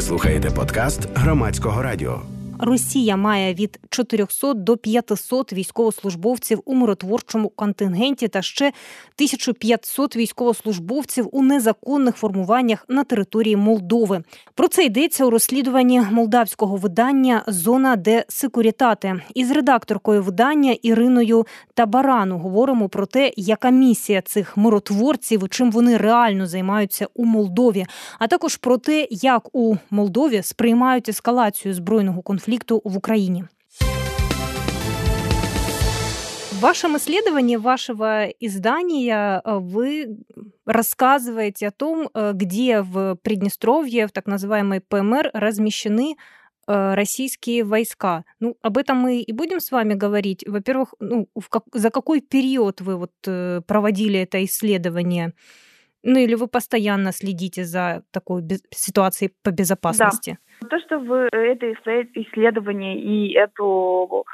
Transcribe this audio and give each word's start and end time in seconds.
Ви 0.00 0.06
слухаєте 0.06 0.50
подкаст 0.50 1.08
громадського 1.14 1.82
радіо. 1.82 2.22
Росія 2.62 3.16
має 3.16 3.54
від 3.54 3.80
400 3.90 4.54
до 4.54 4.76
500 4.76 5.52
військовослужбовців 5.52 6.62
у 6.64 6.74
миротворчому 6.74 7.48
контингенті 7.48 8.28
та 8.28 8.42
ще 8.42 8.66
1500 8.66 10.16
військовослужбовців 10.16 11.28
у 11.32 11.42
незаконних 11.42 12.16
формуваннях 12.16 12.84
на 12.88 13.04
території 13.04 13.56
Молдови. 13.56 14.22
Про 14.54 14.68
це 14.68 14.84
йдеться 14.84 15.24
у 15.24 15.30
розслідуванні 15.30 16.00
молдавського 16.00 16.76
видання 16.76 17.42
Зона 17.46 17.96
де 17.96 18.24
секурітати 18.28 19.20
із 19.34 19.50
редакторкою 19.50 20.22
видання 20.22 20.76
Іриною 20.82 21.46
Табарану 21.74 22.38
говоримо 22.38 22.88
про 22.88 23.06
те, 23.06 23.32
яка 23.36 23.70
місія 23.70 24.22
цих 24.22 24.56
миротворців 24.56 25.48
чим 25.48 25.70
вони 25.70 25.96
реально 25.96 26.46
займаються 26.46 27.08
у 27.14 27.24
Молдові, 27.24 27.86
а 28.18 28.26
також 28.26 28.56
про 28.56 28.78
те, 28.78 29.08
як 29.10 29.48
у 29.52 29.76
Молдові 29.90 30.42
сприймають 30.42 31.08
ескалацію 31.08 31.74
збройного 31.74 32.22
конфлікту 32.22 32.49
конфликту 32.50 32.80
в 32.84 32.96
Украине. 32.96 33.48
В 36.50 36.62
вашем 36.62 36.96
исследовании 36.96 37.56
вашего 37.56 38.26
издания 38.40 39.40
э, 39.44 39.58
вы 39.58 40.18
рассказываете 40.66 41.68
о 41.68 41.70
том, 41.70 42.10
э, 42.12 42.32
где 42.34 42.82
в 42.82 43.16
Приднестровье, 43.22 44.06
в 44.06 44.12
так 44.12 44.26
называемой 44.26 44.80
ПМР, 44.80 45.30
размещены 45.32 46.16
э, 46.66 46.94
российские 46.94 47.64
войска. 47.64 48.24
Ну, 48.40 48.56
об 48.62 48.76
этом 48.76 48.98
мы 48.98 49.22
и 49.22 49.32
будем 49.32 49.60
с 49.60 49.70
вами 49.70 49.94
говорить. 49.94 50.44
Во-первых, 50.46 50.94
ну, 51.00 51.28
как, 51.48 51.62
за 51.72 51.90
какой 51.90 52.20
период 52.20 52.82
вы 52.82 52.96
вот 52.96 53.12
проводили 53.66 54.18
это 54.18 54.44
исследование? 54.44 55.32
Ну, 56.02 56.18
или 56.18 56.34
вы 56.34 56.48
постоянно 56.48 57.12
следите 57.12 57.64
за 57.64 58.02
такой 58.10 58.42
ситуацией 58.70 59.32
по 59.44 59.50
безопасности? 59.50 60.38
Да. 60.60 60.68
То, 60.68 60.78
что 60.80 60.98
вы 60.98 61.28
это 61.32 61.72
исследование 61.72 62.98
и 62.98 63.34
эту, 63.34 64.24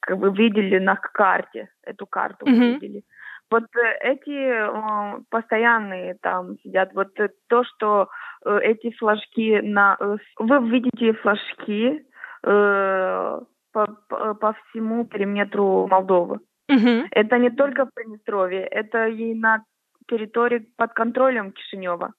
как 0.00 0.18
вы 0.18 0.30
видели 0.30 0.78
на 0.78 0.96
карте, 0.96 1.68
эту 1.82 2.06
карту 2.06 2.46
mm-hmm. 2.46 2.72
видели. 2.74 3.02
Вот 3.50 3.64
э, 3.76 4.12
эти 4.12 5.24
постоянные 5.30 6.16
там 6.20 6.58
сидят. 6.62 6.90
Вот 6.94 7.08
то, 7.48 7.64
что 7.64 8.08
э, 8.44 8.58
эти 8.62 8.90
флажки 8.96 9.60
на... 9.62 9.96
Э, 9.98 10.16
вы 10.38 10.68
видите 10.68 11.12
флажки 11.14 12.04
э, 12.42 13.40
по, 13.72 13.86
по, 14.34 14.54
всему 14.68 15.06
периметру 15.06 15.86
Молдовы. 15.86 16.40
Mm-hmm. 16.70 17.08
Это 17.10 17.38
не 17.38 17.50
только 17.50 17.86
в 17.86 17.90
Приднестровье, 17.94 18.66
это 18.66 19.06
и 19.06 19.34
на 19.34 19.64
территории 20.08 20.68
под 20.76 20.92
контролем 20.92 21.52
Кишинева. 21.52 22.14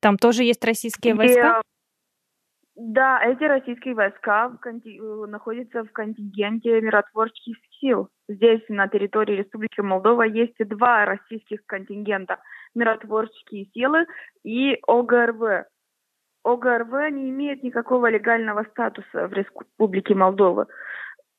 Там 0.00 0.16
тоже 0.16 0.42
есть 0.42 0.64
российские 0.64 1.14
войска? 1.14 1.62
Да, 2.74 3.22
эти 3.22 3.44
российские 3.44 3.94
войска 3.94 4.48
в 4.48 4.58
конти... 4.58 4.98
Э, 4.98 5.26
находятся 5.26 5.84
в 5.84 5.92
контингенте 5.92 6.80
миротворческих 6.80 7.56
сил. 7.78 8.08
Здесь, 8.28 8.62
на 8.68 8.88
территории 8.88 9.36
Республики 9.36 9.80
Молдова, 9.80 10.22
есть 10.22 10.56
два 10.58 11.04
российских 11.04 11.64
контингента. 11.66 12.38
Миротворческие 12.74 13.66
силы 13.74 14.06
и 14.42 14.78
ОГРВ. 14.86 15.66
ОГРВ 16.44 17.10
не 17.12 17.28
имеет 17.28 17.62
никакого 17.62 18.08
легального 18.10 18.64
статуса 18.70 19.28
в 19.28 19.32
Республике 19.34 20.14
Молдова. 20.14 20.66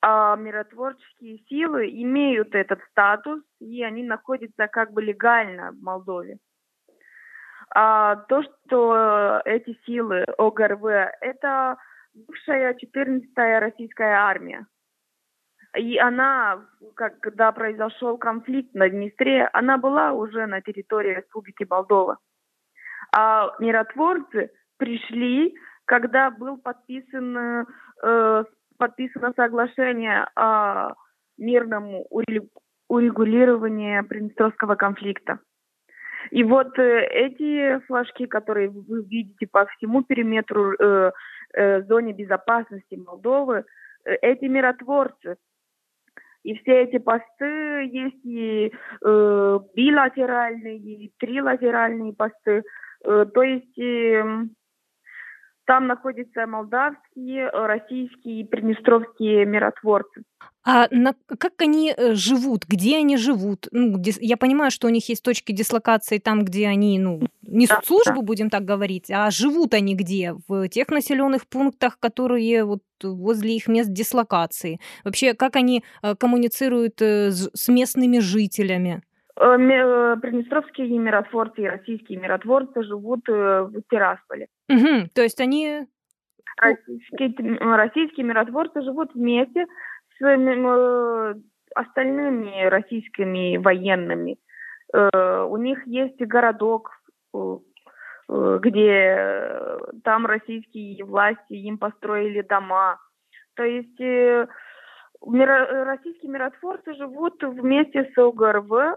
А 0.06 0.36
миротворческие 0.36 1.38
силы 1.48 1.88
имеют 1.90 2.54
этот 2.56 2.82
статус, 2.92 3.42
и 3.62 3.82
они 3.84 4.04
находятся 4.04 4.68
как 4.68 4.92
бы 4.92 5.02
легально 5.02 5.72
в 5.72 5.82
Молдове. 5.82 6.40
А 7.74 8.18
то, 8.18 8.44
что 8.44 9.42
эти 9.46 9.80
силы 9.86 10.26
ОГРВ, 10.38 10.84
это 11.22 11.78
бывшая 12.14 12.74
14-я 12.74 13.62
российская 13.62 14.16
армия. 14.16 14.68
И 15.78 15.98
она, 15.98 16.66
когда 17.22 17.54
произошел 17.54 18.18
конфликт 18.18 18.74
на 18.74 18.90
Днестре, 18.90 19.48
она 19.54 19.78
была 19.78 20.12
уже 20.12 20.48
на 20.48 20.62
территории 20.62 21.16
Республики 21.16 21.66
Молдова. 21.68 22.18
А 23.16 23.56
миротворцы 23.58 24.52
пришли, 24.76 25.56
когда 25.86 26.30
был 26.30 26.58
подписан, 26.58 27.66
э, 28.04 28.44
подписано 28.84 29.32
соглашение 29.38 30.28
о 30.36 30.94
мирном 31.38 32.04
урегулировании 32.90 34.02
Приднестровского 34.02 34.76
конфликта. 34.76 35.40
И 36.32 36.44
вот 36.44 36.78
э, 36.78 37.06
эти 37.08 37.80
флажки, 37.86 38.26
которые 38.26 38.70
вы 38.70 39.04
видите 39.06 39.48
по 39.48 39.66
всему 39.68 40.04
периметру 40.04 40.74
э, 40.74 41.12
э, 41.54 41.84
зоне 41.84 42.12
безопасности 42.12 42.96
Молдовы, 42.96 43.64
э, 44.06 44.16
эти 44.22 44.46
миротворцы. 44.46 45.38
И 46.44 46.56
все 46.56 46.84
эти 46.84 46.98
посты 46.98 47.86
есть 47.86 48.26
и 48.26 48.70
э, 48.70 49.60
билатеральные, 49.76 50.78
и 50.78 51.14
трилатеральные 51.20 52.14
посты. 52.14 52.64
Э, 53.06 53.26
то 53.34 53.44
есть 53.44 53.78
э, 53.80 54.24
там 55.66 55.88
находятся 55.88 56.46
молдавские, 56.46 57.50
российские 57.50 58.42
и 58.42 58.44
приднестровские 58.44 59.46
миротворцы. 59.46 60.24
А 60.66 60.88
на, 60.92 61.14
как 61.28 61.62
они 61.62 61.94
э, 61.96 62.14
живут? 62.14 62.66
Где 62.66 62.98
они 62.98 63.18
живут? 63.18 63.68
Ну, 63.72 63.98
дис, 63.98 64.18
я 64.22 64.38
понимаю, 64.38 64.72
что 64.72 64.88
у 64.88 64.90
них 64.90 65.10
есть 65.10 65.22
точки 65.22 65.52
дислокации 65.52 66.20
там, 66.20 66.46
где 66.46 66.68
они 66.68 66.98
ну, 67.00 67.22
несут 67.42 67.86
службу, 67.86 68.22
будем 68.22 68.50
так 68.50 68.64
говорить, 68.64 69.12
а 69.12 69.30
живут 69.30 69.74
они 69.74 69.94
где? 69.94 70.36
В 70.48 70.70
тех 70.70 70.88
населенных 70.88 71.48
пунктах, 71.48 72.00
которые 72.00 72.64
вот 72.64 72.82
возле 73.04 73.58
их 73.58 73.68
мест 73.68 73.92
дислокации. 73.92 74.80
Вообще, 75.04 75.34
как 75.34 75.58
они 75.58 75.84
э, 76.02 76.16
коммуницируют 76.16 77.02
э, 77.02 77.32
с 77.32 77.68
местными 77.68 78.20
жителями? 78.20 79.04
Приднестровские 79.36 80.98
миротворцы 81.00 81.62
и 81.62 81.68
российские 81.68 82.20
миротворцы 82.20 82.84
живут 82.84 83.28
в 83.28 83.82
Тирасполе. 83.90 84.48
Угу, 84.70 85.10
то 85.16 85.22
есть 85.24 85.42
они... 85.42 85.88
Российские, 86.58 87.58
российские 87.60 88.26
миротворцы 88.28 88.82
живут 88.84 89.14
вместе 89.16 89.66
с 90.20 91.36
остальными 91.76 92.66
российскими 92.66 93.58
военными. 93.58 94.38
Э, 94.94 95.44
у 95.50 95.58
них 95.58 95.86
есть 95.88 96.20
городок, 96.20 96.92
э, 97.34 97.58
э, 98.30 98.60
где 98.62 99.80
там 100.04 100.26
российские 100.26 101.04
власти 101.04 101.54
им 101.54 101.78
построили 101.78 102.42
дома. 102.42 103.00
То 103.56 103.64
есть 103.64 104.00
российские 105.22 106.32
миротворцы 106.32 106.94
живут 106.96 107.42
вместе 107.44 108.12
с 108.14 108.18
ОГРВ, 108.18 108.96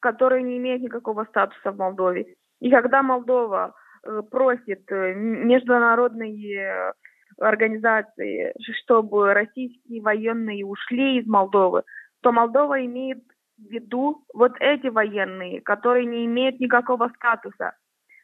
который 0.00 0.42
не 0.42 0.58
имеет 0.58 0.82
никакого 0.82 1.24
статуса 1.24 1.72
в 1.72 1.76
Молдове. 1.76 2.34
И 2.60 2.70
когда 2.70 3.02
Молдова 3.02 3.74
просит 4.30 4.90
международные 4.90 6.92
организации, 7.38 8.52
чтобы 8.82 9.34
российские 9.34 10.02
военные 10.02 10.64
ушли 10.64 11.18
из 11.18 11.26
Молдовы, 11.26 11.82
то 12.22 12.32
Молдова 12.32 12.84
имеет 12.84 13.22
в 13.58 13.70
виду 13.70 14.24
вот 14.34 14.52
эти 14.60 14.88
военные, 14.88 15.60
которые 15.60 16.06
не 16.06 16.24
имеют 16.26 16.60
никакого 16.60 17.10
статуса. 17.16 17.72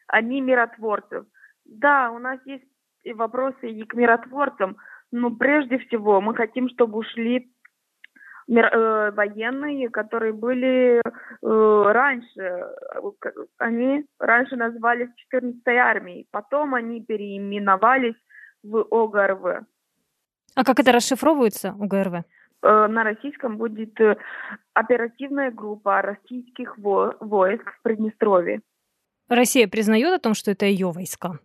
Они 0.07 0.41
миротворцы. 0.41 1.25
Да, 1.65 2.11
у 2.11 2.19
нас 2.19 2.39
есть 2.45 2.63
вопросы 3.13 3.69
и 3.69 3.83
к 3.83 3.93
миротворцам, 3.93 4.77
но 5.11 5.31
прежде 5.31 5.77
всего 5.79 6.21
мы 6.21 6.35
хотим, 6.35 6.69
чтобы 6.69 6.99
ушли 6.99 7.37
э, 7.37 7.41
военные, 8.47 9.89
которые 9.89 10.31
были 10.31 11.01
э, 11.01 11.91
раньше, 11.91 12.67
они 13.57 14.05
раньше 14.19 14.55
назывались 14.55 15.09
14-й 15.33 15.77
армией, 15.77 16.27
потом 16.31 16.73
они 16.73 17.01
переименовались 17.01 18.15
в 18.63 18.85
ОГРВ. 18.89 19.65
А 20.55 20.63
как 20.63 20.79
это 20.79 20.91
расшифровывается, 20.91 21.75
ОГРВ? 21.79 22.23
Э, 22.63 22.87
на 22.87 23.03
российском 23.03 23.57
будет 23.57 23.99
э, 23.99 24.15
оперативная 24.73 25.51
группа 25.51 26.01
российских 26.01 26.77
войск 26.77 27.71
в 27.71 27.81
Приднестровье. 27.83 28.61
Россия 29.29 29.67
признает 29.67 30.13
о 30.13 30.19
том, 30.19 30.33
что 30.33 30.51
это 30.51 30.65
ее 30.65 30.91
войска? 30.91 31.39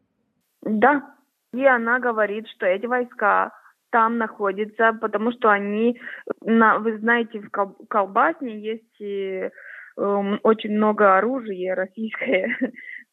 Да. 0.63 1.15
И 1.53 1.67
она 1.67 1.99
говорит, 1.99 2.49
что 2.49 2.65
эти 2.65 2.87
войска 2.87 3.53
там 3.91 4.17
находятся, 4.17 4.93
потому 4.95 5.33
что 5.33 5.51
они, 5.51 6.01
вы 6.45 6.99
знаете, 6.99 7.41
в 7.41 7.51
Колбасне 7.89 8.59
есть 8.59 9.01
э, 9.01 9.51
очень 9.97 10.77
много 10.77 11.17
оружия 11.17 11.75
российское. 11.75 12.57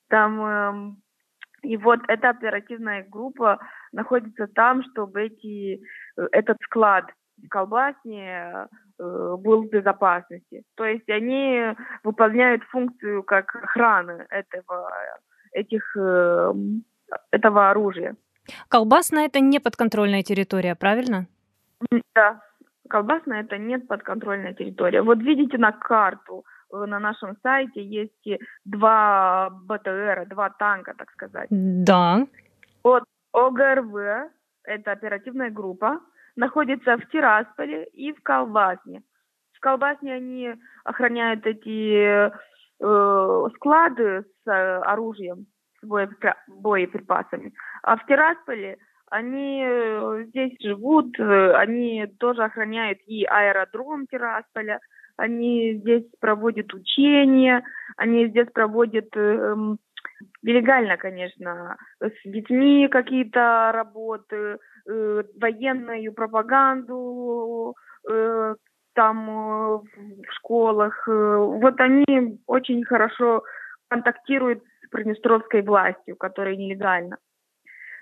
Там 0.10 0.42
эм, 0.42 1.02
и 1.62 1.78
вот 1.78 2.00
эта 2.08 2.30
оперативная 2.30 3.06
группа 3.08 3.60
находится 3.92 4.48
там, 4.48 4.84
чтобы 4.84 5.24
эти, 5.24 5.82
э, 6.18 6.28
этот 6.32 6.58
склад 6.64 7.06
в 7.38 7.48
колбасне 7.48 8.68
э, 9.00 9.36
был 9.38 9.64
в 9.64 9.70
безопасности. 9.70 10.64
То 10.76 10.86
есть 10.86 11.10
они 11.10 11.76
выполняют 12.04 12.64
функцию 12.64 13.24
как 13.24 13.56
охраны 13.56 14.26
этого, 14.30 14.92
этих 15.54 15.84
э, 15.98 16.54
этого 17.32 17.70
оружия. 17.70 18.16
Колбасная 18.68 19.26
это 19.26 19.40
не 19.40 19.60
подконтрольная 19.60 20.24
территория, 20.24 20.76
правильно? 20.76 21.28
Да, 22.16 22.42
колбасная 22.90 23.42
это 23.42 23.58
нет 23.58 23.88
подконтрольная 23.88 24.54
территория. 24.54 25.02
Вот 25.02 25.20
видите 25.20 25.58
на 25.58 25.72
карту 25.72 26.44
э, 26.74 26.86
на 26.86 27.00
нашем 27.00 27.38
сайте 27.44 27.84
есть 27.84 28.42
два 28.66 29.50
БТР, 29.50 30.26
два 30.28 30.50
танка, 30.50 30.94
так 30.98 31.12
сказать. 31.12 31.48
Да. 31.50 32.28
Вот 32.84 33.04
ОГРВ, 33.34 34.32
это 34.64 34.92
оперативная 34.92 35.50
группа, 35.50 36.00
находится 36.36 36.98
в 36.98 37.08
Тирасполе 37.10 37.86
и 37.86 38.12
в 38.14 38.22
Колбасне. 38.24 39.04
В 39.54 39.60
Колбасне 39.60 40.14
они 40.14 40.56
охраняют 40.84 41.46
эти 41.46 42.32
э, 42.32 43.50
склады 43.56 44.24
с 44.24 44.48
э, 44.50 44.80
оружием, 44.80 45.48
с 45.82 45.88
боеприпасами. 46.48 47.54
А 47.84 47.98
в 47.98 48.06
Тирасполе 48.06 48.78
они 49.10 49.64
э, 49.66 50.26
здесь 50.28 50.56
живут, 50.62 51.20
э, 51.20 51.54
они 51.54 52.08
тоже 52.20 52.44
охраняют 52.44 53.00
и 53.08 53.26
аэродром 53.26 54.08
Тирасполя, 54.08 54.80
они 55.18 55.76
здесь 55.76 56.06
проводят 56.20 56.74
учения, 56.74 57.64
они 57.98 58.28
здесь 58.28 58.48
проводят 58.54 59.10
э, 59.16 59.56
нелегально, 60.42 60.98
конечно, 60.98 61.78
с 62.00 62.14
детьми 62.24 62.88
какие-то 62.88 63.72
работы, 63.74 64.58
э, 64.88 65.24
военную 65.40 66.14
пропаганду 66.14 67.76
э, 68.10 68.56
там 68.94 69.30
э, 69.30 69.78
в 69.78 70.34
школах. 70.34 71.08
Э, 71.08 71.38
вот 71.38 71.80
они 71.80 72.40
очень 72.48 72.84
хорошо 72.84 73.44
контактируют 73.88 74.64
с 74.86 74.90
Приднестровской 74.90 75.62
властью, 75.62 76.16
которая 76.16 76.56
нелегально. 76.56 77.18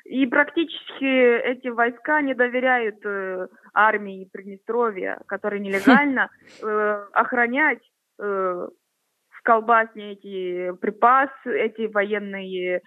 И 0.07 0.25
практически 0.25 1.37
эти 1.39 1.67
войска 1.67 2.21
не 2.21 2.33
доверяют 2.33 2.95
э, 3.05 3.47
армии 3.73 4.29
Приднестровья, 4.31 5.19
которая 5.27 5.59
нелегально 5.59 6.29
э, 6.61 7.05
охранять 7.11 7.81
э, 8.19 8.23
в 8.23 9.41
колбасне 9.43 10.13
эти 10.13 10.71
припасы, 10.77 11.47
эти 11.47 11.87
военные 11.87 12.81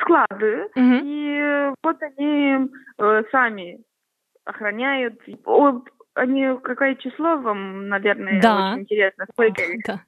склады. 0.00 0.68
Мгм. 0.76 1.00
И 1.02 1.72
вот 1.82 2.02
они 2.02 2.70
э, 2.98 3.22
сами 3.32 3.80
охраняют. 4.44 5.20
О, 5.44 5.82
они 6.14 6.58
какое 6.62 6.94
число 6.94 7.38
вам, 7.38 7.88
наверное, 7.88 8.40
Да. 8.40 8.70
очень 8.72 8.82
интересно, 8.82 9.26
сколько 9.32 9.62
их? 9.62 9.84
Да. 9.84 10.00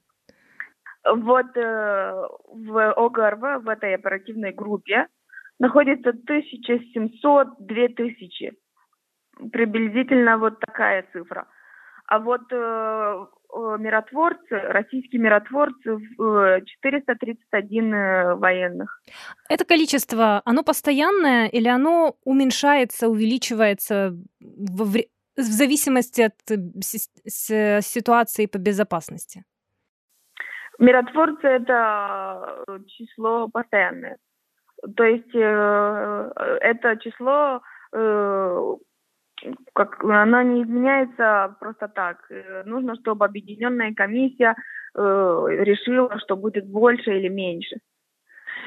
Вот 1.15 1.55
э, 1.55 2.27
в 2.47 2.91
ОГРВ, 2.93 3.63
в 3.63 3.69
этой 3.69 3.95
оперативной 3.95 4.51
группе, 4.53 5.07
находится 5.59 6.11
1700-2000. 6.11 8.51
Приблизительно 9.51 10.37
вот 10.37 10.59
такая 10.59 11.05
цифра. 11.13 11.47
А 12.07 12.19
вот 12.19 12.41
э, 12.51 12.55
э, 12.55 13.77
миротворцы, 13.79 14.49
российские 14.49 15.21
миротворцы, 15.21 15.97
э, 16.19 16.61
431 16.65 17.93
э, 17.93 18.35
военных. 18.35 19.01
Это 19.47 19.63
количество, 19.63 20.41
оно 20.43 20.63
постоянное 20.63 21.47
или 21.47 21.67
оно 21.67 22.15
уменьшается, 22.25 23.07
увеличивается 23.09 24.15
во 24.39 24.85
вре- 24.85 25.09
в 25.37 25.41
зависимости 25.41 26.21
от 26.21 26.33
э, 26.51 26.55
си- 26.81 27.09
с- 27.27 27.81
ситуации 27.81 28.47
по 28.47 28.57
безопасности? 28.57 29.43
Миротворцы 30.79 31.47
это 31.47 32.63
э, 32.67 32.79
число 32.87 33.47
постоянное. 33.49 34.17
То 34.95 35.03
есть 35.03 35.33
э, 35.35 36.31
это 36.61 36.97
число, 36.97 37.61
э, 37.93 38.75
как 39.73 40.03
оно 40.03 40.41
не 40.41 40.63
изменяется 40.63 41.55
просто 41.59 41.87
так. 41.87 42.17
Э, 42.29 42.63
Нужно, 42.65 42.95
чтобы 42.95 43.25
объединенная 43.25 43.93
комиссия 43.93 44.55
э, 44.95 44.99
решила, 44.99 46.17
что 46.19 46.35
будет 46.35 46.67
больше 46.67 47.17
или 47.17 47.27
меньше. 47.27 47.77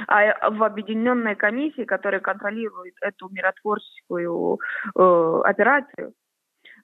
А 0.09 0.51
в 0.51 0.63
объединенной 0.63 1.35
комиссии, 1.35 1.85
которая 1.85 2.21
контролирует 2.21 2.95
эту 3.01 3.29
миротворческую 3.31 4.59
э, 4.95 5.41
операцию, 5.45 6.15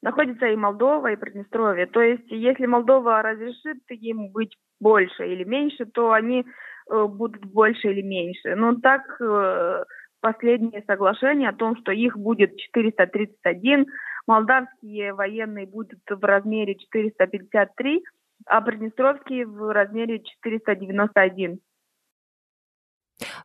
находится 0.03 0.47
и 0.47 0.57
Молдова, 0.57 1.13
и 1.13 1.17
Приднестровье. 1.17 1.87
То 1.87 2.01
есть, 2.01 2.31
если 2.31 2.67
Молдова 2.67 3.23
разрешит 3.23 3.79
им 3.89 4.31
быть 4.31 4.57
больше 4.81 5.27
или 5.27 5.45
меньше, 5.45 5.87
то 5.87 6.13
они 6.13 6.41
э, 6.41 6.45
будут 6.89 7.45
больше 7.45 7.91
или 7.93 8.03
меньше. 8.03 8.55
Но 8.55 8.75
так 8.77 9.03
э, 9.21 9.85
последнее 10.21 10.83
соглашение 10.87 11.51
о 11.51 11.55
том, 11.57 11.77
что 11.77 11.93
их 11.93 12.17
будет 12.17 12.57
431, 12.57 13.87
молдавские 14.27 15.15
военные 15.15 15.67
будут 15.67 16.01
в 16.09 16.25
размере 16.25 16.75
453, 16.77 18.05
а 18.47 18.61
приднестровские 18.61 19.47
в 19.47 19.73
размере 19.73 20.21
491. 20.21 21.61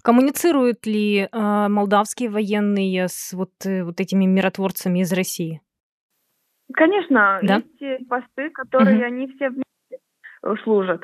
Коммуницируют 0.03 0.85
ли 0.85 1.21
э, 1.21 1.27
молдавские 1.67 2.29
военные 2.29 3.07
с 3.07 3.33
вот, 3.33 3.51
э, 3.65 3.83
вот 3.83 3.99
этими 3.99 4.25
миротворцами 4.25 4.99
из 4.99 5.11
России? 5.13 5.61
Конечно, 6.73 7.39
Да? 7.43 7.55
есть 7.55 7.81
э, 7.81 7.97
посты, 8.07 8.49
которые 8.51 8.97
Мгм. 8.97 9.05
они 9.05 9.27
все 9.33 9.49
вместе 9.49 10.05
э, 10.43 10.55
служат. 10.63 11.03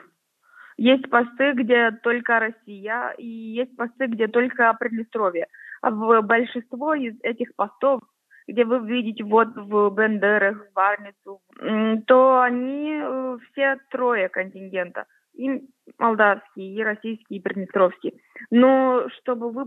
Есть 0.79 1.09
посты, 1.09 1.51
где 1.55 1.91
только 1.91 2.39
Россия, 2.39 3.13
и 3.17 3.27
есть 3.27 3.75
посты, 3.75 4.05
где 4.05 4.27
только 4.29 4.73
Приднестровье. 4.79 5.47
А 5.81 5.91
в 5.91 6.21
большинство 6.21 6.93
из 6.93 7.15
этих 7.21 7.53
постов, 7.57 8.01
где 8.47 8.63
вы 8.63 8.79
видите 8.87 9.25
вот 9.25 9.49
в 9.57 9.89
Бендерах, 9.93 10.57
в 10.57 10.73
Варницу, 10.73 11.41
м, 11.59 12.01
то 12.03 12.41
они 12.41 12.97
э, 12.97 13.37
все 13.51 13.75
трое 13.91 14.29
контингента. 14.29 15.03
И 15.33 15.49
молдавский, 15.97 16.73
и 16.73 16.81
российский, 16.81 17.35
и 17.35 17.41
приднестровский. 17.41 18.13
Но 18.49 19.05
чтобы 19.19 19.51
вы 19.51 19.65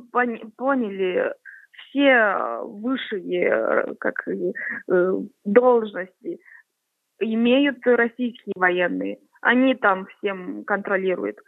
поняли, 0.57 1.35
все 1.73 2.63
высшие 2.65 3.51
э, 3.51 3.95
как, 4.01 4.27
э, 4.27 5.13
должности 5.45 6.41
имеют 7.23 7.79
российские 7.85 8.53
военные. 8.57 9.19
Они 9.41 9.75
там 9.75 10.07
всем 10.07 10.65
контролируют. 10.65 11.39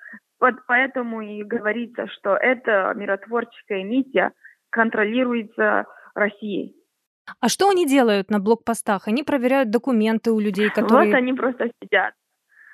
Вот 0.40 0.54
поэтому 0.66 1.20
и 1.20 1.42
говорится, 1.42 2.06
что 2.08 2.36
эта 2.36 2.92
миротворческая 2.94 3.84
миссия 3.84 4.32
контролируется 4.70 5.86
Россией. 6.14 6.74
А 7.40 7.48
что 7.48 7.70
они 7.70 7.86
делают 7.86 8.30
на 8.30 8.38
блокпостах? 8.38 9.08
Они 9.08 9.22
проверяют 9.22 9.70
документы 9.70 10.30
у 10.30 10.40
людей, 10.40 10.68
которые... 10.70 11.10
Вот 11.10 11.14
они 11.14 11.32
просто 11.32 11.70
сидят. 11.82 12.14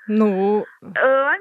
Ну, 0.08 0.64
Э, 0.82 1.32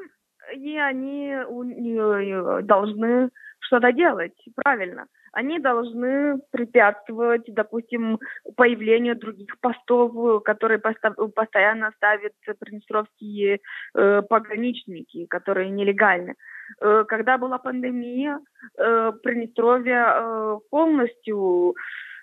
И 0.55 0.77
они 0.77 1.31
э, 1.33 2.61
должны 2.63 3.29
что-то 3.59 3.91
делать, 3.91 4.35
правильно. 4.55 5.05
Они 5.31 5.59
должны 5.59 6.39
препятствовать, 6.51 7.43
допустим, 7.47 8.19
появлению 8.55 9.15
других 9.15 9.59
постов, 9.59 10.43
которые 10.43 10.79
постоянно 10.79 11.91
ставят 11.97 12.33
приднестровские 12.59 13.59
э, 13.93 14.21
пограничники, 14.23 15.25
которые 15.25 15.69
нелегальны. 15.69 16.35
Э, 16.81 17.03
когда 17.07 17.37
была 17.37 17.57
пандемия, 17.57 18.39
э, 18.77 19.11
Приднестровье 19.23 20.05
э, 20.07 20.57
полностью 20.69 21.75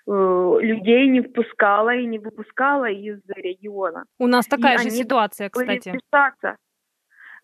людей 0.09 1.09
не 1.09 1.19
впускала 1.19 1.93
и 1.93 2.05
не 2.05 2.17
выпускала 2.17 2.89
из 2.89 3.19
региона 3.27 4.05
у 4.19 4.27
нас 4.27 4.45
такая 4.47 4.77
же 4.77 4.87
они 4.87 4.91
ситуация, 4.91 5.49
кстати. 5.49 5.99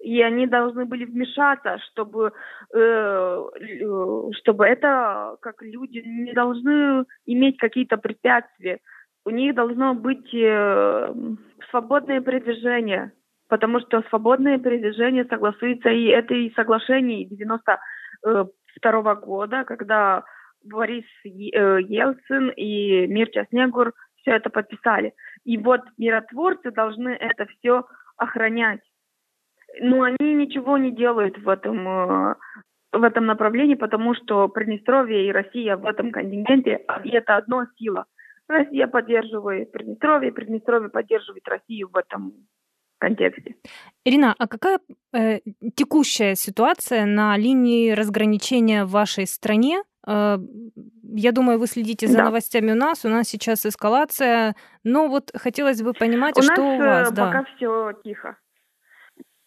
И 0.04 0.22
они 0.22 0.48
должны 0.48 0.86
были 0.86 1.06
вмешаться, 1.06 1.80
чтобы, 1.90 2.34
э, 2.74 2.78
э, 2.78 4.32
чтобы 4.34 4.66
это, 4.66 5.38
как 5.42 5.62
люди, 5.62 6.00
не 6.06 6.34
должны 6.34 7.06
иметь 7.26 7.58
какие-то 7.58 7.96
препятствия. 7.96 8.80
У 9.24 9.30
них 9.30 9.56
должно 9.56 9.94
быть 9.94 10.34
э, 10.34 11.14
свободное 11.70 12.20
передвижение, 12.20 13.14
потому 13.48 13.80
что 13.80 14.04
свободное 14.10 14.58
передвижение 14.60 15.24
согласуется 15.24 15.90
и 15.90 16.08
это 16.08 16.34
и 16.34 16.54
соглашение 16.54 17.24
92 17.24 19.16
года, 19.16 19.64
когда 19.64 20.26
Борис 20.66 21.06
э, 21.24 21.30
Ельцин 21.30 22.50
и 22.50 23.08
Мирча 23.08 23.46
Снегур 23.50 23.94
все 24.18 24.32
это 24.32 24.50
подписали. 24.50 25.14
И 25.46 25.58
вот 25.58 25.80
миротворцы 25.98 26.72
должны 26.72 27.10
это 27.10 27.46
все 27.46 27.86
охранять. 28.18 28.82
Но 29.82 30.04
они 30.04 30.34
ничего 30.34 30.78
не 30.78 30.92
делают 30.92 31.38
в 31.38 31.50
этом, 31.50 31.88
э, 31.88 32.36
в 32.92 33.04
этом 33.04 33.26
направлении, 33.26 33.76
потому 33.76 34.14
что 34.16 34.48
Приднестровье 34.48 35.28
и 35.28 35.32
Россия 35.32 35.78
в 35.78 35.86
этом 35.86 36.12
контингенте, 36.12 36.84
а, 36.88 37.02
и 37.02 37.10
это 37.10 37.38
одно 37.38 37.66
сила. 37.78 38.06
Россия 38.48 38.88
поддерживает 38.88 39.72
Приднестровье, 39.72 40.32
Приднестровье 40.32 40.90
поддерживает 40.90 41.48
Россию 41.48 41.90
в 41.92 41.98
этом 41.98 42.34
контексте. 43.00 43.56
Ирина, 44.06 44.36
а 44.38 44.48
какая 44.48 44.80
э, 45.14 45.40
текущая 45.76 46.36
ситуация 46.36 47.06
на 47.06 47.36
линии 47.38 47.92
разграничения 47.92 48.86
в 48.86 48.92
вашей 48.92 49.26
стране 49.28 49.84
Э, 50.06 50.38
я 51.16 51.32
думаю, 51.32 51.60
вы 51.60 51.68
следите 51.68 52.08
за 52.08 52.18
Да. 52.18 52.26
новостями 52.26 52.72
у 52.72 52.76
нас. 52.76 53.06
У 53.06 53.10
нас 53.10 53.28
сейчас 53.28 53.66
эскалация. 53.66 54.56
Но 54.84 55.08
вот 55.08 55.32
хотелось 55.36 55.82
бы 55.82 55.94
понимать, 55.94 56.38
У 56.38 56.42
что 56.42 56.52
нас 56.52 56.60
у 56.60 56.78
вас, 56.78 57.12
э, 57.12 57.14
да. 57.14 57.26
пока 57.26 57.44
все 57.56 57.94
тихо. 58.04 58.38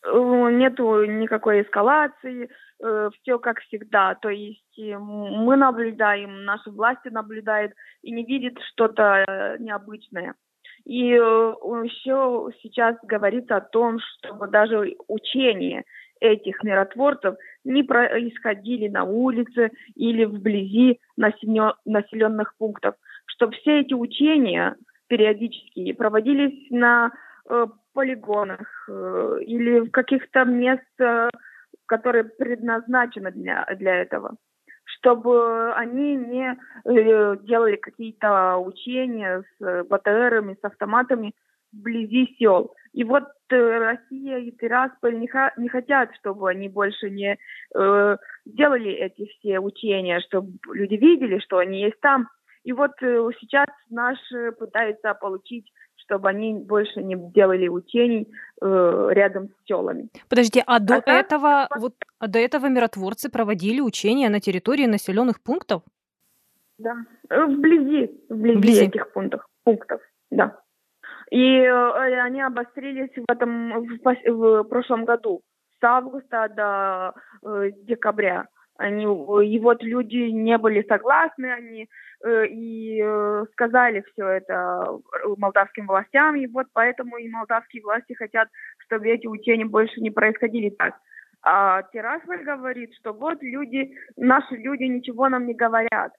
Э, 0.07 0.51
Нету 0.53 1.05
никакой 1.05 1.63
эскалации, 1.63 2.49
все 2.79 3.39
как 3.39 3.61
всегда. 3.61 4.15
То 4.17 4.29
есть 4.29 4.79
э, 4.79 4.97
мы 4.99 5.57
наблюдаем, 5.57 6.45
наши 6.45 6.71
власти 6.71 7.09
наблюдают 7.09 7.73
и 8.03 8.11
не 8.11 8.25
видят 8.25 8.55
что-то 8.73 9.25
э, 9.27 9.57
необычное. 9.59 10.35
И 10.85 11.09
еще 11.09 12.49
сейчас 12.63 12.97
говорится 13.03 13.57
о 13.57 13.61
том, 13.61 13.99
чтобы 13.99 14.47
даже 14.47 14.95
учения 15.09 15.85
этих 16.21 16.63
миротворцев 16.63 17.35
не 17.65 17.83
происходили 17.83 18.87
на 18.89 19.03
улице 19.03 19.73
или 19.97 20.25
вблизи 20.25 21.01
населенных 21.17 22.55
пунктов, 22.57 22.95
чтобы 23.27 23.55
все 23.57 23.81
эти 23.81 23.95
учения 23.95 24.77
периодически 25.09 25.93
проводились 25.93 26.71
на 26.71 27.09
э, 27.09 27.26
полигонах 27.93 28.89
э, 28.89 29.39
или 29.43 29.81
в 29.81 29.91
каких-то 29.91 30.45
местах, 30.45 31.31
которые 31.87 32.25
предназначены 32.25 33.31
для, 33.33 33.65
для 33.77 34.03
этого, 34.03 34.37
чтобы 34.85 35.73
они 35.75 36.17
не 36.17 36.57
э, 36.85 37.37
делали 37.43 37.77
какие-то 37.77 38.57
учения 38.59 39.43
с 39.43 39.65
э, 39.65 39.85
БТРами, 39.85 40.57
с 40.61 40.65
автоматами 40.65 41.35
вблизи 41.73 42.35
сел. 42.39 42.75
И 42.93 43.05
вот 43.05 43.25
э, 43.51 43.79
Россия 43.79 44.39
и 44.39 44.51
Тирасполь 44.53 45.19
не, 45.19 45.31
не 45.59 45.69
хотят, 45.69 46.15
чтобы 46.17 46.51
они 46.51 46.69
больше 46.69 47.11
не 47.11 47.39
э, 47.75 48.17
делали 48.45 48.91
эти 48.91 49.27
все 49.27 49.61
учения, 49.61 50.21
чтобы 50.21 50.53
люди 50.73 50.95
видели, 50.95 51.39
что 51.39 51.59
они 51.59 51.83
есть 51.83 52.01
там. 52.01 52.29
И 52.65 52.73
вот 52.73 52.93
э, 53.01 53.29
сейчас 53.41 53.67
наши 53.91 54.53
пытаются 54.53 55.15
получить, 55.15 55.71
чтобы 56.07 56.29
они 56.29 56.55
больше 56.55 57.03
не 57.03 57.17
делали 57.33 57.69
учений 57.69 58.29
э, 58.63 59.09
рядом 59.11 59.49
с 59.49 59.67
селами. 59.67 60.09
Подождите, 60.29 60.63
а 60.67 60.79
до 60.79 60.97
А 60.97 61.01
так, 61.01 61.25
этого 61.25 61.69
вот 61.79 61.95
а 62.19 62.29
до 62.29 62.39
этого 62.39 62.67
миротворцы 62.67 63.31
проводили 63.31 63.81
учения 63.81 64.29
на 64.29 64.41
территории 64.41 64.87
населенных 64.87 65.43
пунктов? 65.43 65.83
Да. 66.79 66.95
Э, 67.29 67.45
Вблизи, 67.45 68.11
вблизи, 68.29 68.59
Вблизи. 68.59 68.85
этих 68.87 69.13
пунктов, 69.13 69.47
пунктов, 69.65 70.01
да. 70.31 70.59
И 71.31 71.61
э, 71.61 72.21
они 72.21 72.41
обострились 72.41 73.11
в 73.17 73.31
этом 73.31 73.87
в, 73.87 73.99
в 74.05 74.65
прошлом 74.65 75.05
году, 75.05 75.43
с 75.81 75.85
августа 75.85 76.49
до 76.55 77.15
э, 77.43 77.71
декабря. 77.83 78.47
Они, 78.79 79.07
вот 79.07 79.83
люди 79.83 80.31
не 80.31 80.59
были 80.59 80.85
согласны, 80.87 81.47
они 81.47 81.89
и 82.25 83.01
э, 83.03 83.45
сказали 83.53 84.05
все 84.13 84.27
это 84.27 84.87
э, 84.87 85.35
молдавским 85.37 85.87
властям, 85.87 86.37
и 86.37 86.47
вот 86.47 86.67
поэтому 86.73 87.17
и 87.17 87.29
молдавские 87.29 87.83
власти 87.83 88.15
хотят, 88.15 88.49
чтобы 88.79 89.09
эти 89.09 89.27
учения 89.27 89.65
больше 89.65 90.01
не 90.01 90.11
происходили 90.11 90.71
так. 90.71 90.95
А 91.43 91.83
Тирасполь 91.93 92.45
говорит, 92.45 92.95
что 92.95 93.13
вот 93.13 93.43
люди, 93.43 93.93
наши 94.17 94.57
люди 94.57 94.85
ничего 94.85 95.29
нам 95.29 95.47
не 95.47 95.55
говорят 95.55 96.13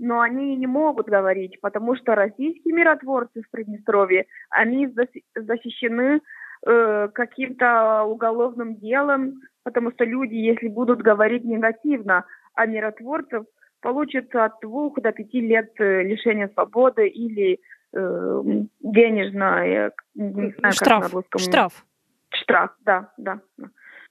но 0.00 0.20
они 0.20 0.56
не 0.56 0.66
могут 0.66 1.08
говорить, 1.08 1.60
потому 1.60 1.94
что 1.94 2.14
российские 2.14 2.74
миротворцы 2.74 3.42
в 3.42 3.50
Приднестровье, 3.50 4.24
они 4.48 4.88
защищены 5.34 6.22
э, 6.66 7.08
каким-то 7.12 8.04
уголовным 8.04 8.76
делом, 8.76 9.42
потому 9.62 9.92
что 9.92 10.04
люди, 10.04 10.34
если 10.34 10.68
будут 10.68 11.02
говорить 11.02 11.44
негативно 11.44 12.24
о 12.54 12.64
миротворцев, 12.64 13.44
получат 13.80 14.34
от 14.34 14.52
двух 14.62 15.00
до 15.00 15.12
пяти 15.12 15.40
лет 15.40 15.72
э, 15.78 16.02
лишения 16.02 16.48
свободы 16.48 17.08
или 17.08 17.58
э, 17.92 18.42
денежное, 18.80 19.92
не 20.14 20.30
знаю, 20.30 20.52
как 20.54 20.62
на 20.62 20.72
штраф, 20.72 21.14
русском. 21.14 21.40
штраф. 21.40 21.86
Штраф, 22.30 22.70
да, 22.80 23.12
да. 23.16 23.40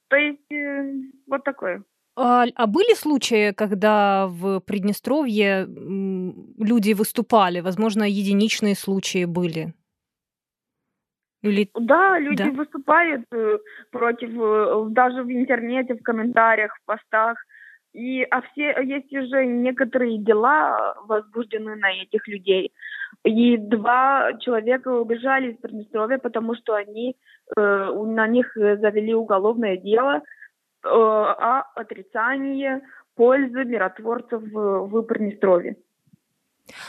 То 0.09 0.15
есть 0.17 0.51
э, 0.51 0.93
вот 1.27 1.43
такое. 1.43 1.83
А, 2.15 2.45
а 2.55 2.67
были 2.67 2.95
случаи, 2.95 3.53
когда 3.53 4.27
в 4.27 4.59
Приднестровье 4.59 5.65
люди 5.67 6.93
выступали? 6.93 7.61
Возможно, 7.61 8.03
единичные 8.03 8.75
случаи 8.75 9.25
были? 9.25 9.73
Или 11.41 11.69
Да, 11.79 12.19
люди 12.19 12.43
Да. 12.43 12.51
выступают 12.51 13.25
э, 13.31 13.57
против, 13.91 14.29
э, 14.31 14.85
даже 14.89 15.23
в 15.23 15.31
интернете, 15.31 15.95
в 15.95 16.03
комментариях, 16.03 16.75
в 16.75 16.85
постах. 16.85 17.38
И, 17.93 18.24
а 18.24 18.41
все, 18.41 18.75
есть 18.84 19.12
уже 19.13 19.46
некоторые 19.46 20.19
дела 20.19 20.96
возбуждены 21.05 21.75
на 21.75 21.91
этих 21.91 22.27
людей. 22.27 22.72
И 23.24 23.58
два 23.58 24.34
человека 24.39 24.89
убежали 24.89 25.51
из 25.51 25.58
Приднестровья, 25.58 26.19
потому 26.19 26.55
что 26.55 26.75
они, 26.75 27.15
э, 27.58 27.60
на 27.60 28.27
них 28.27 28.55
э, 28.55 28.77
завели 28.77 29.13
уголовное 29.13 29.77
дело 29.77 30.17
э, 30.17 30.22
о 30.84 31.62
отрицании 31.75 32.81
пользы 33.15 33.65
миротворцев 33.65 34.41
в, 34.41 34.88
в 34.88 35.01
Приднестровье. 35.03 35.75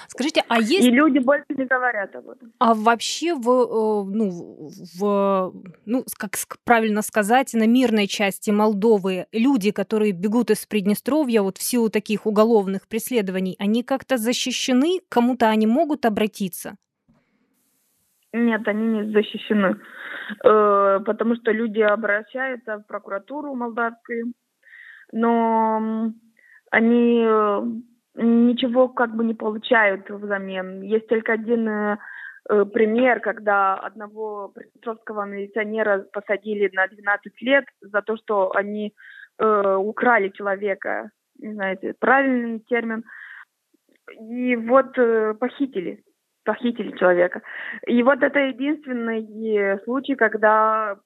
Скажите, 0.08 0.42
а 0.48 0.58
есть 0.58 0.86
И 0.86 0.90
люди 0.90 1.18
больше 1.18 1.46
не 1.50 1.64
говорят 1.64 2.14
об 2.16 2.30
этом. 2.30 2.52
А 2.58 2.74
вообще 2.74 3.34
в, 3.34 3.48
э, 3.48 4.14
ну, 4.14 4.70
в, 4.98 5.54
ну, 5.86 6.04
как 6.16 6.32
правильно 6.64 7.02
сказать, 7.02 7.54
на 7.54 7.66
мирной 7.66 8.06
части 8.06 8.50
Молдовы 8.50 9.26
люди, 9.32 9.70
которые 9.70 10.12
бегут 10.12 10.50
из 10.50 10.66
Приднестровья 10.66 11.42
вот 11.42 11.58
в 11.58 11.62
силу 11.62 11.90
таких 11.90 12.26
уголовных 12.26 12.88
преследований, 12.88 13.56
они 13.58 13.82
как-то 13.82 14.16
защищены? 14.16 15.00
К 15.08 15.12
кому-то 15.12 15.48
они 15.48 15.66
могут 15.66 16.04
обратиться? 16.04 16.76
Нет, 18.32 18.66
они 18.68 18.86
не 18.86 19.12
защищены, 19.12 19.76
Э, 20.44 21.00
потому 21.04 21.36
что 21.36 21.52
люди 21.52 21.80
обращаются 21.80 22.78
в 22.78 22.86
прокуратуру 22.86 23.54
молдавскую, 23.54 24.32
но 25.12 26.12
они 26.70 27.24
э, 27.26 27.62
ничего 28.20 28.88
как 28.88 29.14
бы 29.14 29.24
не 29.24 29.34
получают 29.34 30.08
взамен. 30.10 30.82
Есть 30.82 31.08
только 31.08 31.32
один 31.32 31.68
э, 31.68 31.98
э, 32.48 32.64
пример, 32.66 33.20
когда 33.20 33.74
одного 33.74 34.48
приднестровского 34.48 35.24
милиционера 35.24 36.06
посадили 36.12 36.70
на 36.72 36.86
12 36.86 37.42
лет 37.42 37.64
за 37.80 38.02
то, 38.02 38.16
что 38.16 38.54
они 38.54 38.94
э, 39.38 39.74
украли 39.76 40.28
человека, 40.28 41.10
не 41.38 41.54
знаю, 41.54 41.78
это 41.80 41.94
правильный 41.98 42.60
термин, 42.60 43.04
и 44.18 44.56
вот 44.56 44.98
э, 44.98 45.34
похитили 45.34 46.02
похитили 46.44 46.96
человека. 46.96 47.42
И 47.86 48.02
вот 48.02 48.22
это 48.22 48.40
единственный 48.40 49.22
э, 49.56 49.78
случай, 49.84 50.14
когда 50.14 50.96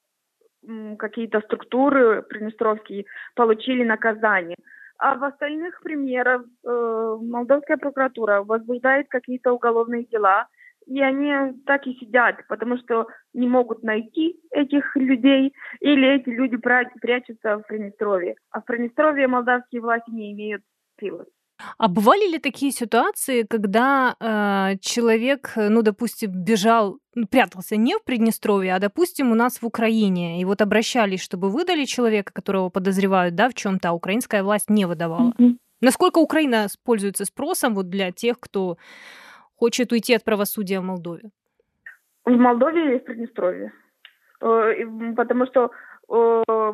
какие-то 0.97 1.41
структуры 1.41 2.23
приднестровские 2.23 3.05
получили 3.35 3.83
наказание. 3.83 4.55
А 4.97 5.15
в 5.15 5.23
остальных 5.23 5.81
примерах 5.81 6.43
э, 6.63 7.17
молдовская 7.21 7.77
прокуратура 7.77 8.43
возбуждает 8.43 9.07
какие-то 9.09 9.51
уголовные 9.51 10.05
дела, 10.05 10.47
и 10.85 11.01
они 11.01 11.53
так 11.65 11.85
и 11.87 11.95
сидят, 11.95 12.45
потому 12.47 12.77
что 12.77 13.07
не 13.33 13.47
могут 13.47 13.83
найти 13.83 14.39
этих 14.51 14.95
людей, 14.95 15.53
или 15.79 16.15
эти 16.15 16.29
люди 16.29 16.57
прячутся 16.57 17.57
в 17.57 17.63
Приднестровье. 17.67 18.35
А 18.51 18.61
в 18.61 18.65
Приднестровье 18.65 19.27
молдавские 19.27 19.81
власти 19.81 20.11
не 20.11 20.31
имеют 20.31 20.61
силы. 20.99 21.25
А 21.77 21.87
бывали 21.87 22.31
ли 22.31 22.39
такие 22.39 22.71
ситуации, 22.71 23.43
когда 23.43 24.15
э, 24.19 24.77
человек, 24.81 25.53
ну, 25.55 25.81
допустим, 25.81 26.31
бежал, 26.31 26.97
ну, 27.15 27.27
прятался 27.27 27.77
не 27.77 27.95
в 27.97 28.03
Приднестровье, 28.03 28.75
а, 28.75 28.79
допустим, 28.79 29.31
у 29.31 29.35
нас 29.35 29.61
в 29.61 29.65
Украине, 29.65 30.41
и 30.41 30.45
вот 30.45 30.61
обращались, 30.61 31.21
чтобы 31.21 31.49
выдали 31.49 31.85
человека, 31.85 32.33
которого 32.33 32.69
подозревают, 32.69 33.35
да, 33.35 33.49
в 33.49 33.53
чем-то, 33.53 33.89
а 33.89 33.93
украинская 33.93 34.43
власть 34.43 34.69
не 34.69 34.85
выдавала? 34.85 35.33
Насколько 35.81 36.19
Украина 36.19 36.67
пользуется 36.83 37.25
спросом 37.25 37.75
вот 37.75 37.89
для 37.89 38.11
тех, 38.11 38.39
кто 38.39 38.77
хочет 39.55 39.91
уйти 39.91 40.13
от 40.15 40.23
правосудия 40.23 40.79
в 40.79 40.83
Молдове? 40.83 41.29
В 42.25 42.31
Молдове 42.31 42.85
или 42.85 42.99
в 42.99 43.03
Приднестровье? 43.03 43.71
Э, 44.41 44.73
и, 44.73 45.13
Потому 45.15 45.45
что 45.45 45.71
э, 46.09 46.73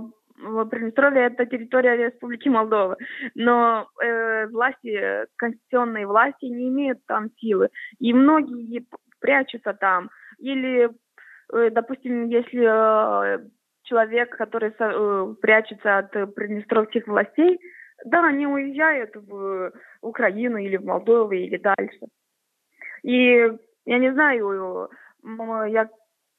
Приднестровье 0.70 1.26
это 1.26 1.46
территория 1.46 1.96
Республики 1.96 2.50
Молдова, 2.50 2.98
но 3.36 3.88
э, 4.04 4.48
власти, 4.48 5.26
конституционные 5.38 6.08
власти 6.08 6.46
не 6.46 6.70
имеют 6.70 7.06
там 7.06 7.30
силы, 7.38 7.70
и 8.00 8.14
многие 8.14 8.86
прячутся 9.20 9.74
там. 9.74 10.10
Или, 10.40 10.90
э, 11.54 11.70
допустим, 11.70 12.28
если 12.28 12.66
э, 12.66 13.40
человек, 13.84 14.36
который 14.36 14.74
э, 14.78 15.36
прячется 15.42 16.00
от 16.00 16.12
приднестровских 16.36 17.08
властей, 17.08 17.60
да, 18.06 18.26
они 18.26 18.48
уезжают 18.48 19.16
в 19.16 19.72
Украину 20.02 20.58
или 20.58 20.78
в 20.78 20.86
Молдову 20.86 21.34
или 21.34 21.58
дальше. 21.58 22.08
И 23.04 23.52
я 23.86 24.00
не 24.00 24.12
знаю, 24.14 24.90
я 25.70 25.90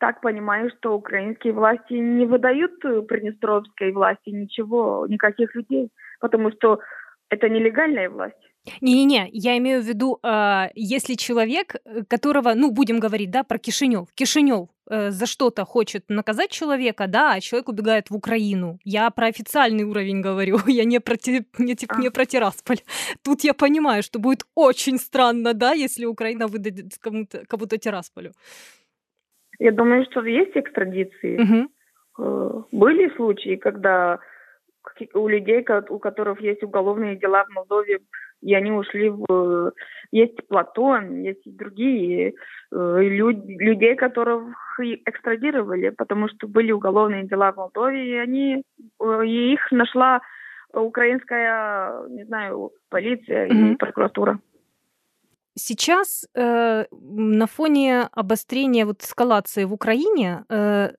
так 0.03 0.21
понимаю, 0.21 0.71
что 0.79 0.97
украинские 0.97 1.53
власти 1.53 1.93
не 1.95 2.27
выдают 2.27 2.73
э, 2.85 3.03
приднестровской 3.03 3.93
власти 3.93 4.31
ничего, 4.31 5.07
никаких 5.09 5.55
людей, 5.55 5.91
потому 6.21 6.51
что 6.51 6.81
это 7.31 7.49
нелегальная 7.49 8.11
власть. 8.11 8.53
Не-не-не, 8.81 9.31
я 9.33 9.57
имею 9.59 9.81
в 9.81 9.87
виду, 9.87 10.19
э, 10.23 10.71
если 10.75 11.15
человек, 11.15 11.77
э, 11.77 12.03
которого, 12.09 12.55
ну, 12.55 12.73
будем 12.73 12.99
говорить, 12.99 13.31
да, 13.31 13.45
про 13.45 13.59
Кишинев. 13.59 14.09
Кишинев 14.15 14.69
э, 14.91 15.11
за 15.11 15.27
что-то 15.27 15.65
хочет 15.65 16.05
наказать 16.09 16.51
человека, 16.51 17.07
да, 17.07 17.35
а 17.35 17.41
человек 17.41 17.69
убегает 17.69 18.11
в 18.11 18.17
Украину. 18.17 18.79
Я 18.85 19.11
про 19.11 19.27
официальный 19.27 19.85
уровень 19.85 20.21
говорю, 20.21 20.59
я 20.67 20.85
не 20.85 21.01
про, 21.01 21.17
не, 21.59 21.75
типа, 21.77 21.95
не 22.01 22.11
про 22.11 22.25
Тирасполь. 22.25 22.81
Тут 23.23 23.45
я 23.45 23.55
понимаю, 23.55 24.03
что 24.03 24.19
будет 24.19 24.43
очень 24.57 24.99
странно, 24.99 25.55
да, 25.55 25.75
если 25.75 26.07
Украина 26.07 26.49
выдадет 26.49 26.99
кому-то, 27.01 27.45
кому-то 27.47 27.79
Тирасполю. 27.79 28.33
Я 29.63 29.71
думаю, 29.71 30.05
что 30.11 30.25
есть 30.25 30.57
экстрадиции. 30.57 31.69
Угу. 32.19 32.67
Были 32.73 33.15
случаи, 33.15 33.55
когда 33.55 34.19
у 35.15 35.29
людей, 35.29 35.65
у 35.89 35.99
которых 36.01 36.41
есть 36.41 36.65
уголовные 36.65 37.15
дела 37.15 37.45
в 37.45 37.51
Молдове, 37.51 38.01
и 38.41 38.55
они 38.57 38.73
ушли 38.73 39.09
в... 39.09 39.73
Есть 40.11 40.49
Платон, 40.49 41.23
есть 41.23 41.47
и 41.47 41.53
другие 41.53 42.35
э, 42.73 42.99
люд... 43.03 43.37
людей, 43.47 43.95
которых 43.95 44.81
экстрадировали, 44.81 45.91
потому 45.91 46.27
что 46.29 46.49
были 46.49 46.73
уголовные 46.73 47.23
дела 47.29 47.53
в 47.53 47.57
Молдове, 47.57 48.05
и 48.05 48.17
они... 48.17 48.65
Э, 49.01 49.25
и 49.25 49.53
их 49.53 49.71
нашла 49.71 50.21
украинская, 50.73 52.09
не 52.09 52.25
знаю, 52.25 52.73
полиция 52.91 53.47
mm-hmm. 53.47 53.75
и 53.75 53.77
прокуратура. 53.77 54.41
Сейчас 55.55 56.27
э, 56.35 56.85
на 56.91 57.47
фоне 57.47 58.09
обострения 58.13 58.87
вот 58.87 59.03
эскалации 59.03 59.65
в 59.65 59.73
Украине 59.73 60.45
э, 60.49 60.93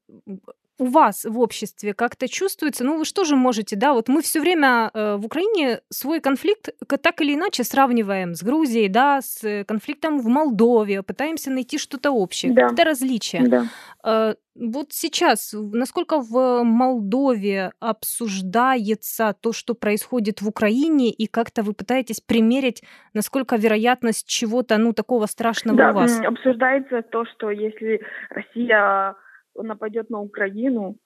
у 0.83 0.85
вас 0.85 1.23
в 1.23 1.39
обществе 1.39 1.93
как-то 1.93 2.27
чувствуется, 2.27 2.83
ну 2.83 2.97
вы 2.97 3.05
что 3.05 3.23
же 3.23 3.37
можете, 3.37 3.77
да, 3.77 3.93
вот 3.93 4.09
мы 4.09 4.21
все 4.21 4.41
время 4.41 4.91
э, 4.93 5.15
в 5.15 5.25
Украине 5.25 5.79
свой 5.89 6.19
конфликт 6.19 6.69
так 7.01 7.21
или 7.21 7.35
иначе 7.35 7.63
сравниваем 7.63 8.35
с 8.35 8.43
Грузией, 8.43 8.89
да, 8.89 9.21
с 9.21 9.63
конфликтом 9.65 10.19
в 10.19 10.27
Молдове, 10.27 11.01
пытаемся 11.01 11.51
найти 11.51 11.77
что-то 11.77 12.11
общее, 12.11 12.51
да. 12.51 12.63
какие-то 12.63 12.83
различия. 12.83 13.47
Да. 13.47 13.65
Э, 14.03 14.35
вот 14.55 14.87
сейчас, 14.91 15.55
насколько 15.55 16.19
в 16.19 16.63
Молдове 16.63 17.71
обсуждается 17.79 19.33
то, 19.39 19.53
что 19.53 19.73
происходит 19.73 20.41
в 20.41 20.49
Украине, 20.49 21.11
и 21.11 21.27
как-то 21.27 21.63
вы 21.63 21.73
пытаетесь 21.73 22.19
примерить, 22.19 22.83
насколько 23.13 23.55
вероятность 23.55 24.27
чего-то, 24.27 24.77
ну, 24.77 24.91
такого 24.91 25.27
страшного 25.27 25.77
да, 25.77 25.91
у 25.91 25.93
вас? 25.93 26.19
обсуждается 26.19 27.01
то, 27.03 27.25
что 27.25 27.51
если 27.51 28.01
Россия 28.29 29.15
нападет 29.55 30.09
на 30.09 30.19
Украину, 30.21 30.97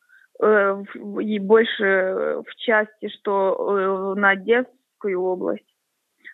э, 0.42 0.84
и 1.22 1.40
больше 1.40 2.44
в 2.46 2.56
части, 2.58 3.10
что 3.10 4.16
э, 4.16 4.20
на 4.20 4.30
Одесскую 4.30 5.22
область 5.22 5.76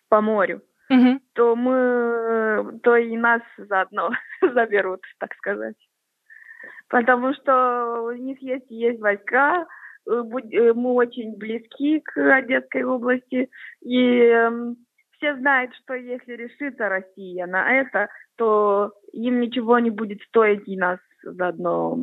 по 0.10 0.22
морю, 0.22 0.62
угу. 0.90 1.20
то 1.34 1.56
мы, 1.56 2.80
то 2.84 2.96
и 2.96 3.18
нас 3.18 3.42
заодно 3.58 4.12
заберут, 4.42 5.02
так 5.20 5.34
сказать. 5.36 5.76
Потому 6.90 7.34
что 7.34 8.04
у 8.04 8.12
них 8.12 8.42
есть, 8.42 8.70
есть 8.70 9.00
войска, 9.00 9.66
э, 10.06 10.12
мы 10.12 10.94
очень 10.94 11.36
близки 11.38 12.00
к 12.02 12.18
Одесской 12.18 12.84
области, 12.84 13.50
и 13.82 14.20
эм, 14.26 14.78
все 15.18 15.36
знают, 15.38 15.74
что 15.76 15.94
если 15.94 16.34
решится 16.34 16.90
Россия 16.90 17.48
на 17.48 17.72
это, 17.80 18.10
то 18.36 18.92
им 19.14 19.40
ничего 19.40 19.80
не 19.80 19.90
будет 19.90 20.22
стоить 20.24 20.68
и 20.68 20.76
нас 20.76 21.00
заодно 21.24 21.98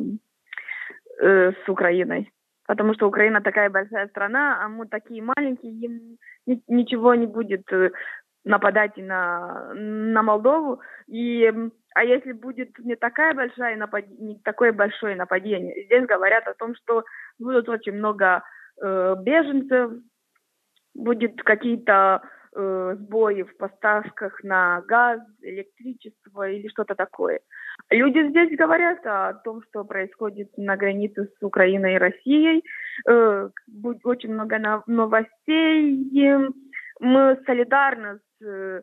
э, 1.19 1.51
с 1.51 1.69
Украиной. 1.69 2.31
Потому 2.67 2.93
что 2.93 3.07
Украина 3.07 3.41
такая 3.41 3.69
большая 3.69 4.07
страна, 4.07 4.63
а 4.63 4.69
мы 4.69 4.87
такие 4.87 5.21
маленькие, 5.21 5.73
им 5.73 6.17
ни, 6.45 6.61
ничего 6.67 7.15
не 7.15 7.27
будет 7.27 7.71
э, 7.71 7.91
нападать 8.43 8.97
и 8.97 9.01
на, 9.01 9.73
на 9.73 10.23
Молдову. 10.23 10.81
И, 11.07 11.51
а 11.93 12.03
если 12.03 12.31
будет 12.31 12.77
не 12.79 12.95
такая 12.95 13.33
большая 13.33 13.75
напад... 13.75 14.05
не 14.07 14.39
такое 14.39 14.71
большое 14.71 15.15
нападение, 15.15 15.85
здесь 15.85 16.05
говорят 16.05 16.47
о 16.47 16.53
том, 16.53 16.75
что 16.75 17.03
будут 17.39 17.67
очень 17.69 17.93
много 17.93 18.43
э, 18.81 19.15
беженцев, 19.21 19.91
будет 20.93 21.41
какие-то 21.43 22.21
э, 22.55 22.95
сбои 22.99 23.43
в 23.43 23.57
поставках 23.57 24.43
на 24.43 24.81
газ, 24.87 25.21
электричество 25.41 26.49
или 26.49 26.67
что-то 26.69 26.95
такое. 26.95 27.39
Люди 27.89 28.29
здесь 28.29 28.57
говорят 28.57 29.05
о 29.05 29.33
том, 29.33 29.61
что 29.69 29.83
происходит 29.83 30.57
на 30.57 30.77
границе 30.77 31.25
с 31.25 31.43
Украиной 31.43 31.95
и 31.95 31.99
Россией. 31.99 32.63
Э, 33.07 33.49
очень 34.03 34.33
много 34.33 34.83
новостей. 34.87 36.39
Мы 36.99 37.39
солидарны 37.45 38.19
с 38.39 38.45
э, 38.45 38.81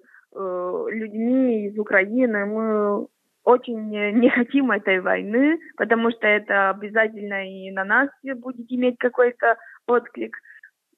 людьми 0.91 1.69
из 1.69 1.79
Украины. 1.79 2.47
Мы 2.47 3.07
очень 3.45 3.89
не 3.91 4.29
хотим 4.29 4.71
этой 4.71 5.01
войны, 5.01 5.59
потому 5.77 6.11
что 6.11 6.27
это 6.27 6.71
обязательно 6.71 7.49
и 7.49 7.71
на 7.71 7.85
нас 7.85 8.09
будет 8.23 8.71
иметь 8.71 8.99
какой-то 8.99 9.57
отклик. 9.87 10.37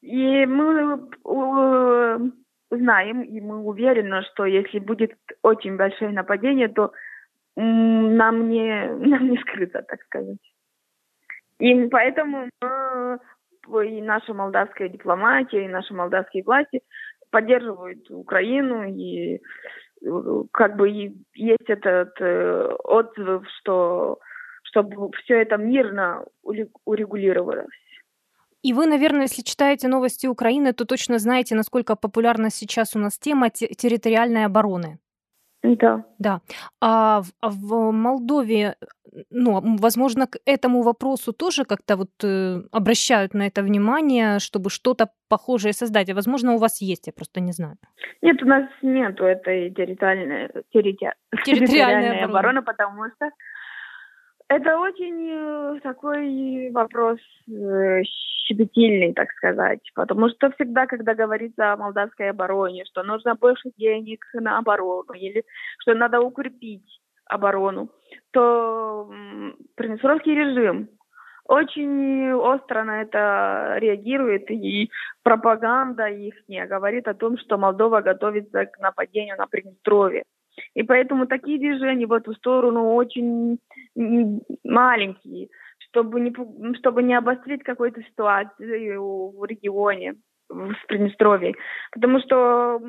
И 0.01 0.47
мы 0.47 1.09
э, 1.25 2.19
знаем, 2.71 3.23
и 3.23 3.41
мы 3.41 3.59
уверены, 3.59 4.23
что 4.33 4.45
если 4.45 4.79
будет 4.79 5.13
очень 5.43 5.77
большое 5.77 6.11
нападение, 6.13 6.69
то 6.69 6.93
нам 7.57 8.49
не, 8.49 8.87
нам 9.07 9.31
не 9.31 9.39
скрыто, 9.39 9.83
так 9.83 10.03
сказать. 10.03 10.39
И 11.59 11.89
поэтому 11.89 12.49
мы, 12.63 13.19
и 13.87 14.01
наша 14.01 14.33
молдавская 14.33 14.89
дипломатия, 14.89 15.65
и 15.65 15.69
наши 15.69 15.93
молдавские 15.93 16.43
власти 16.43 16.81
поддерживают 17.31 18.11
Украину, 18.11 18.85
и 18.85 19.41
как 20.53 20.77
бы 20.77 20.89
есть 21.35 21.69
этот 21.69 22.19
э, 22.21 22.75
отзыв, 22.85 23.45
что 23.59 24.19
чтобы 24.63 25.11
все 25.19 25.43
это 25.43 25.57
мирно 25.57 26.25
урегулировалось. 26.43 27.67
И 28.63 28.73
вы, 28.73 28.87
наверное, 28.87 29.23
если 29.23 29.43
читаете 29.43 29.89
новости 29.89 30.27
Украины, 30.27 30.73
то 30.73 30.85
точно 30.85 31.19
знаете, 31.19 31.55
насколько 31.55 31.97
популярна 31.97 32.51
сейчас 32.51 32.97
у 32.97 32.99
нас 32.99 33.19
тема 33.19 33.51
территориальной 33.51 34.45
обороны. 34.45 34.99
Да. 35.63 36.05
Да. 36.19 36.41
А 36.81 37.21
в, 37.21 37.27
а 37.41 37.51
в 37.51 37.93
Молдове, 37.93 38.77
ну, 39.31 39.61
возможно, 39.79 40.27
к 40.27 40.39
этому 40.47 40.83
вопросу 40.83 41.33
тоже 41.33 41.65
как-то 41.65 41.97
вот 41.97 42.11
э, 42.25 42.63
обращают 42.73 43.35
на 43.35 43.47
это 43.47 43.63
внимание, 43.63 44.39
чтобы 44.39 44.71
что-то 44.71 45.11
похожее 45.29 45.73
создать. 45.73 46.09
А 46.11 46.15
возможно, 46.15 46.55
у 46.55 46.59
вас 46.59 46.81
есть, 46.81 47.07
я 47.07 47.13
просто 47.13 47.41
не 47.41 47.53
знаю. 47.53 47.77
Нет, 48.23 48.43
у 48.43 48.47
нас 48.47 48.65
нету 48.83 49.25
этой 49.25 49.71
территориальной, 49.75 50.49
территори... 50.73 51.13
территориальной 51.45 52.25
обороны, 52.25 52.59
обороны, 52.59 52.63
потому 52.63 53.05
что 53.17 53.31
это 54.51 54.79
очень 54.79 55.31
э, 55.31 55.81
такой 55.81 56.71
вопрос 56.73 57.19
э, 57.49 58.03
щепетильный, 58.47 59.13
так 59.13 59.31
сказать, 59.31 59.81
потому 59.95 60.29
что 60.29 60.51
всегда, 60.51 60.87
когда 60.87 61.15
говорится 61.15 61.73
о 61.73 61.77
молдавской 61.77 62.31
обороне, 62.31 62.85
что 62.85 63.05
нужно 63.05 63.37
больше 63.37 63.71
денег 63.77 64.25
на 64.35 64.59
оборону 64.59 65.13
или 65.13 65.45
что 65.79 65.95
надо 65.95 66.21
укрепить 66.21 67.01
оборону, 67.27 67.91
то 68.33 69.09
Приднестровский 69.77 70.35
режим 70.35 70.89
очень 71.45 72.33
остро 72.33 72.83
на 72.83 73.03
это 73.03 73.77
реагирует, 73.79 74.51
и 74.51 74.91
пропаганда 75.23 76.07
их 76.09 76.35
не 76.49 76.67
говорит 76.67 77.07
о 77.07 77.15
том, 77.15 77.39
что 77.39 77.57
Молдова 77.57 78.01
готовится 78.01 78.67
к 78.67 78.81
нападению 78.81 79.37
на 79.37 79.47
Приднестровье. 79.47 80.25
И 80.75 80.83
поэтому 80.83 81.27
такие 81.27 81.59
движения 81.59 82.07
в 82.07 82.13
эту 82.13 82.35
сторону 82.35 82.95
очень 82.95 83.59
маленькие, 84.65 85.49
чтобы 85.79 86.21
не, 86.21 86.33
чтобы 86.77 87.03
не 87.03 87.15
обострить 87.15 87.63
какую-то 87.63 88.03
ситуацию 88.03 89.33
в 89.33 89.45
регионе, 89.45 90.15
в 90.49 90.75
Приднестровье. 90.87 91.55
Потому 91.93 92.21
что 92.21 92.81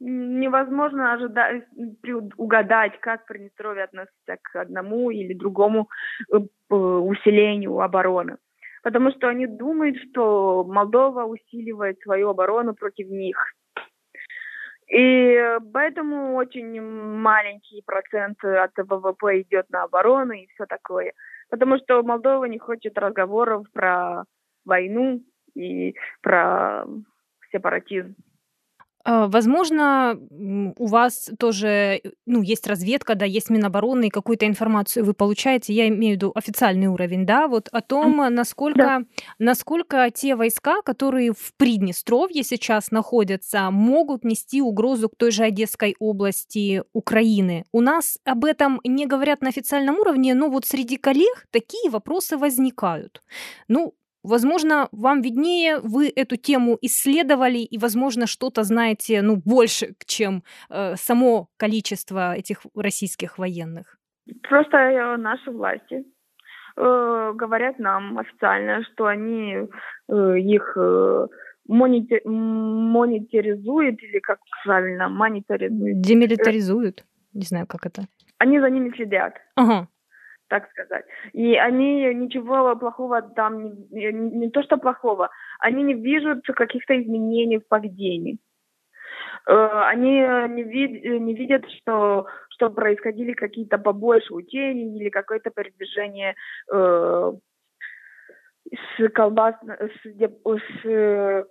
невозможно 0.00 1.12
ожидать, 1.12 1.64
угадать, 2.36 2.98
как 3.00 3.26
Приднестровье 3.26 3.84
относится 3.84 4.36
к 4.42 4.56
одному 4.56 5.10
или 5.10 5.34
другому 5.34 5.88
э, 6.32 6.38
усилению 6.74 7.80
обороны. 7.80 8.36
Потому 8.82 9.10
что 9.10 9.28
они 9.28 9.46
думают, 9.46 9.96
что 10.08 10.64
Молдова 10.64 11.24
усиливает 11.24 12.00
свою 12.00 12.28
оборону 12.30 12.74
против 12.74 13.08
них. 13.08 13.36
И 14.88 15.38
поэтому 15.72 16.34
очень 16.36 16.80
маленький 16.80 17.82
процент 17.84 18.42
от 18.42 18.72
ВВП 18.76 19.42
идет 19.42 19.68
на 19.68 19.82
оборону 19.84 20.32
и 20.32 20.46
все 20.54 20.64
такое. 20.66 21.12
Потому 21.50 21.78
что 21.78 22.02
Молдова 22.02 22.46
не 22.46 22.58
хочет 22.58 22.96
разговоров 22.96 23.66
про 23.72 24.24
войну 24.64 25.22
и 25.54 25.94
про 26.22 26.84
сепаратизм. 27.52 28.14
А, 29.10 29.26
возможно, 29.26 30.20
у 30.30 30.86
вас 30.86 31.30
тоже, 31.38 32.02
ну, 32.26 32.42
есть 32.42 32.66
разведка, 32.66 33.14
да, 33.14 33.24
есть 33.24 33.48
Минобороны, 33.48 34.08
и 34.08 34.10
какую-то 34.10 34.46
информацию 34.46 35.02
вы 35.02 35.14
получаете, 35.14 35.72
я 35.72 35.88
имею 35.88 36.12
в 36.12 36.16
виду 36.16 36.32
официальный 36.34 36.88
уровень, 36.88 37.24
да, 37.24 37.48
вот 37.48 37.70
о 37.72 37.80
том, 37.80 38.18
насколько, 38.34 38.78
да. 38.78 39.00
насколько 39.38 40.10
те 40.10 40.36
войска, 40.36 40.82
которые 40.82 41.32
в 41.32 41.54
Приднестровье 41.56 42.42
сейчас 42.42 42.90
находятся, 42.90 43.70
могут 43.70 44.24
нести 44.24 44.60
угрозу 44.60 45.08
к 45.08 45.16
той 45.16 45.30
же 45.30 45.44
Одесской 45.44 45.96
области 45.98 46.82
Украины. 46.92 47.64
У 47.72 47.80
нас 47.80 48.18
об 48.26 48.44
этом 48.44 48.78
не 48.84 49.06
говорят 49.06 49.40
на 49.40 49.48
официальном 49.48 49.98
уровне, 50.00 50.34
но 50.34 50.50
вот 50.50 50.66
среди 50.66 50.98
коллег 50.98 51.46
такие 51.50 51.88
вопросы 51.88 52.36
возникают. 52.36 53.22
Ну, 53.68 53.94
Возможно, 54.22 54.88
вам 54.92 55.22
виднее, 55.22 55.78
вы 55.78 56.12
эту 56.14 56.36
тему 56.36 56.76
исследовали 56.82 57.58
и, 57.58 57.78
возможно, 57.78 58.26
что-то 58.26 58.64
знаете, 58.64 59.22
ну, 59.22 59.36
больше, 59.36 59.94
чем 60.06 60.42
э, 60.70 60.96
само 60.96 61.48
количество 61.56 62.34
этих 62.34 62.60
российских 62.74 63.38
военных. 63.38 63.96
Просто 64.42 64.76
э, 64.76 65.16
наши 65.16 65.50
власти 65.50 66.04
э, 66.76 67.32
говорят 67.34 67.78
нам 67.78 68.18
официально, 68.18 68.82
что 68.92 69.06
они 69.06 69.54
э, 70.08 70.38
их 70.38 70.76
э, 70.76 71.26
монитор, 71.68 72.20
мониторизуют 72.24 74.02
или 74.02 74.18
как 74.18 74.40
правильно, 74.64 75.08
мониторизуют. 75.08 76.00
Демилитаризуют. 76.00 77.04
Не 77.34 77.44
знаю, 77.44 77.66
как 77.68 77.86
это. 77.86 78.02
Они 78.38 78.58
за 78.58 78.68
ними 78.68 78.90
следят. 78.96 79.34
Ага 79.54 79.88
так 80.48 80.68
сказать. 80.70 81.04
И 81.32 81.54
они 81.56 82.14
ничего 82.14 82.74
плохого 82.76 83.22
там, 83.22 83.88
не, 83.90 84.12
не 84.12 84.50
то 84.50 84.62
что 84.62 84.76
плохого, 84.76 85.30
они 85.60 85.82
не 85.82 85.94
видят 85.94 86.44
каких-то 86.46 87.00
изменений 87.00 87.58
в 87.58 87.68
поведении. 87.68 88.38
Э, 89.46 89.82
они 89.86 90.20
не, 90.54 90.62
вид, 90.62 91.04
не 91.20 91.34
видят, 91.34 91.64
что, 91.70 92.26
что 92.50 92.70
происходили 92.70 93.32
какие-то 93.32 93.78
побольше 93.78 94.34
учений 94.34 94.98
или 94.98 95.10
какое-то 95.10 95.50
передвижение 95.50 96.34
э, 96.72 97.32
с 98.72 99.08
колбас, 99.10 99.54
с, 99.62 100.18
с 100.82 101.46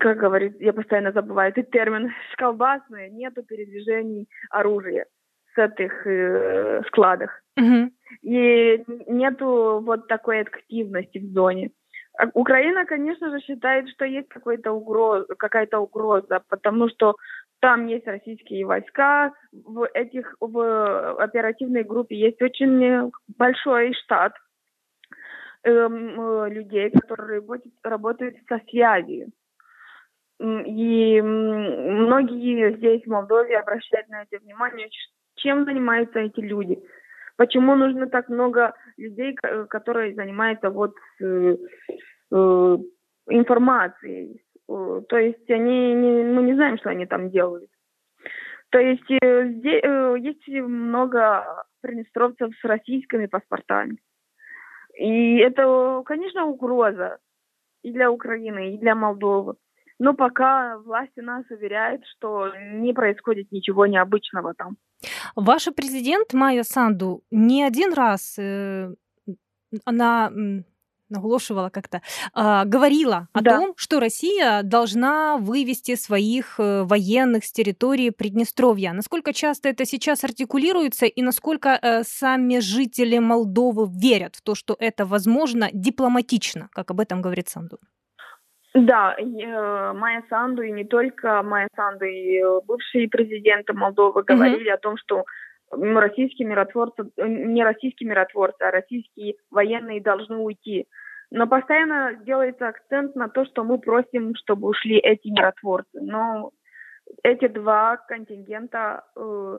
как 0.00 0.18
говорит, 0.18 0.60
я 0.60 0.74
постоянно 0.74 1.12
забываю 1.12 1.50
этот 1.50 1.70
термин, 1.70 2.10
с 2.30 2.36
колбасные, 2.36 3.08
нету 3.10 3.42
передвижений 3.42 4.28
оружия 4.50 5.06
этих 5.58 6.06
э, 6.06 6.82
складах. 6.88 7.42
Угу. 7.56 7.90
И 8.22 8.84
нету 9.08 9.80
вот 9.84 10.08
такой 10.08 10.40
активности 10.40 11.18
в 11.18 11.32
зоне. 11.32 11.70
А 12.18 12.28
Украина, 12.34 12.84
конечно 12.84 13.30
же, 13.30 13.40
считает, 13.40 13.88
что 13.88 14.04
есть 14.04 14.28
какой-то 14.28 14.72
угроз, 14.72 15.26
какая-то 15.38 15.78
угроза, 15.80 16.42
потому 16.48 16.88
что 16.88 17.16
там 17.60 17.86
есть 17.86 18.06
российские 18.06 18.66
войска, 18.66 19.32
в 19.52 19.88
этих 19.94 20.34
в 20.40 21.14
оперативной 21.22 21.84
группе 21.84 22.16
есть 22.16 22.42
очень 22.42 23.10
большой 23.38 23.94
штат 23.94 24.34
эм, 25.62 26.46
людей, 26.46 26.90
которые 26.90 27.38
работают, 27.38 27.74
работают 27.84 28.36
со 28.48 28.60
связью. 28.68 29.28
И 30.40 31.20
многие 31.22 32.76
здесь 32.78 33.02
в 33.04 33.06
Молдове 33.06 33.58
обращают 33.58 34.08
на 34.08 34.22
это 34.22 34.42
внимание, 34.42 34.88
чем 35.42 35.64
занимаются 35.64 36.20
эти 36.20 36.40
люди. 36.40 36.78
Почему 37.36 37.74
нужно 37.76 38.06
так 38.06 38.28
много 38.28 38.74
людей, 38.96 39.34
которые 39.68 40.14
занимаются 40.14 40.70
вот 40.70 40.94
э, 41.20 41.56
э, 42.30 42.78
информацией? 43.28 44.42
То 44.66 45.18
есть 45.18 45.50
они 45.50 45.94
не, 45.94 46.24
мы 46.24 46.42
не 46.42 46.54
знаем, 46.54 46.78
что 46.78 46.90
они 46.90 47.06
там 47.06 47.30
делают. 47.30 47.70
То 48.70 48.78
есть 48.78 49.10
э, 49.10 49.48
здесь 49.48 49.82
э, 49.82 50.16
есть 50.18 50.48
много 50.48 51.64
приднестровцев 51.82 52.54
с 52.56 52.64
российскими 52.64 53.26
паспортами. 53.26 53.98
И 54.94 55.36
это, 55.38 56.02
конечно, 56.06 56.46
угроза 56.46 57.18
и 57.82 57.92
для 57.92 58.10
Украины, 58.10 58.74
и 58.74 58.78
для 58.78 58.94
Молдовы. 58.94 59.54
Но 60.02 60.14
пока 60.14 60.78
власти 60.78 61.20
нас 61.20 61.44
уверяют, 61.48 62.02
что 62.16 62.50
не 62.56 62.92
происходит 62.92 63.52
ничего 63.52 63.86
необычного 63.86 64.52
там. 64.52 64.76
Ваш 65.36 65.68
президент 65.76 66.34
Майя 66.34 66.64
Санду 66.64 67.22
не 67.30 67.62
один 67.62 67.92
раз 67.92 68.34
э, 68.36 68.92
она 69.84 70.32
наголошивала 71.08 71.68
как-то, 71.68 72.02
э, 72.34 72.64
говорила 72.64 73.28
о 73.32 73.42
да. 73.42 73.58
том, 73.58 73.74
что 73.76 74.00
Россия 74.00 74.64
должна 74.64 75.36
вывести 75.36 75.94
своих 75.94 76.58
э, 76.58 76.82
военных 76.82 77.44
с 77.44 77.52
территории 77.52 78.10
Приднестровья. 78.10 78.92
Насколько 78.92 79.32
часто 79.32 79.68
это 79.68 79.84
сейчас 79.84 80.24
артикулируется 80.24 81.06
и 81.06 81.22
насколько 81.22 81.78
э, 81.80 82.02
сами 82.02 82.58
жители 82.58 83.18
Молдовы 83.18 83.88
верят 83.88 84.34
в 84.34 84.42
то, 84.42 84.56
что 84.56 84.74
это 84.80 85.06
возможно 85.06 85.70
дипломатично, 85.72 86.70
как 86.72 86.90
об 86.90 86.98
этом 86.98 87.22
говорит 87.22 87.48
Санду? 87.48 87.78
Да, 88.74 89.14
э, 89.18 89.92
Майя 89.92 90.24
Санду 90.30 90.62
и 90.62 90.70
не 90.70 90.84
только 90.84 91.42
Майя 91.42 91.68
Санду, 91.76 92.06
и 92.06 92.38
э, 92.38 92.60
бывшие 92.64 93.08
президенты 93.08 93.74
Молдовы 93.74 94.22
говорили 94.22 94.70
mm-hmm. 94.70 94.74
о 94.74 94.78
том, 94.78 94.96
что 94.96 95.24
российские 95.70 96.48
миротворцы, 96.48 97.04
э, 97.16 97.28
не 97.28 97.62
российские 97.64 98.08
миротворцы, 98.08 98.62
а 98.62 98.70
российские 98.70 99.34
военные 99.50 100.00
должны 100.00 100.38
уйти. 100.38 100.86
Но 101.30 101.46
постоянно 101.46 102.14
делается 102.24 102.68
акцент 102.68 103.14
на 103.14 103.28
то, 103.28 103.44
что 103.44 103.62
мы 103.62 103.78
просим, 103.78 104.34
чтобы 104.36 104.68
ушли 104.68 104.96
эти 104.98 105.28
миротворцы. 105.28 106.00
Но 106.00 106.52
эти 107.22 107.48
два 107.48 107.98
контингента 108.08 109.04
э, 109.16 109.58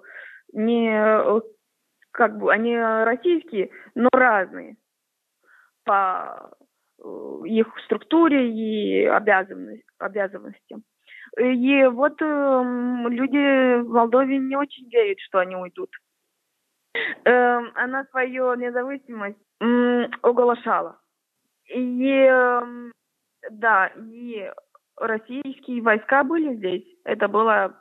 не 0.53 1.41
как 2.11 2.37
бы 2.37 2.51
они 2.51 2.77
российские, 2.77 3.69
но 3.95 4.09
разные 4.11 4.75
по 5.83 6.51
их 7.45 7.67
структуре 7.85 8.49
и 8.49 9.05
обязанности. 9.05 10.75
И 11.37 11.85
вот 11.85 12.21
э, 12.21 12.25
люди 13.09 13.81
в 13.81 13.89
Молдове 13.89 14.37
не 14.37 14.55
очень 14.55 14.87
верят, 14.89 15.19
что 15.19 15.39
они 15.39 15.55
уйдут. 15.55 15.89
Э, 17.25 17.59
она 17.75 18.05
свою 18.11 18.53
независимость 18.53 19.37
э, 19.59 20.03
оглашала. 20.21 20.99
И 21.67 22.27
э, 22.29 22.91
да, 23.49 23.87
и 23.87 24.51
российские 24.97 25.81
войска 25.81 26.23
были 26.23 26.55
здесь. 26.55 26.85
Это 27.03 27.27
была 27.27 27.73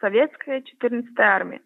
советская 0.00 0.62
14-я 0.62 1.24
армия. 1.24 1.60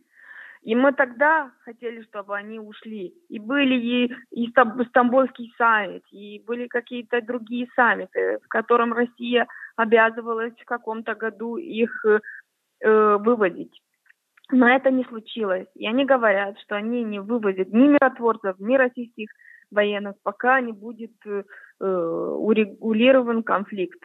И 0.62 0.74
мы 0.74 0.92
тогда 0.92 1.50
хотели, 1.64 2.02
чтобы 2.02 2.36
они 2.36 2.58
ушли. 2.58 3.14
И 3.28 3.38
были 3.38 3.74
и, 3.74 4.14
и 4.30 4.50
Стамбульский 4.50 5.54
саммит, 5.56 6.04
и 6.10 6.42
были 6.46 6.66
какие-то 6.66 7.22
другие 7.22 7.66
саммиты, 7.74 8.38
в 8.44 8.48
котором 8.48 8.92
Россия 8.92 9.46
обязывалась 9.76 10.52
в 10.54 10.64
каком-то 10.66 11.14
году 11.14 11.56
их 11.56 12.04
э, 12.04 12.18
выводить. 12.80 13.80
Но 14.52 14.68
это 14.68 14.90
не 14.90 15.04
случилось. 15.04 15.68
И 15.76 15.86
они 15.86 16.04
говорят, 16.04 16.58
что 16.60 16.76
они 16.76 17.04
не 17.04 17.20
вывозят 17.20 17.72
ни 17.72 17.88
миротворцев, 17.88 18.58
ни 18.58 18.76
российских 18.76 19.30
военных, 19.70 20.16
пока 20.22 20.60
не 20.60 20.72
будет 20.72 21.14
э, 21.24 21.42
урегулирован 21.78 23.42
конфликт. 23.44 24.02